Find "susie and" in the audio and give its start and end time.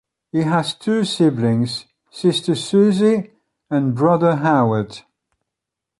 2.55-3.93